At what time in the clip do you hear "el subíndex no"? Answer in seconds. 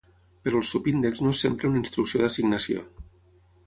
0.61-1.35